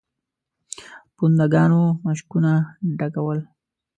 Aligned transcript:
پونده 1.15 1.45
ګانو 1.53 1.81
مشکونه 2.03 2.53
ډکول. 2.97 3.39